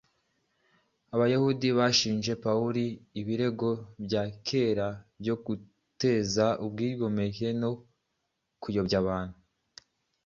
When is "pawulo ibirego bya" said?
2.43-4.23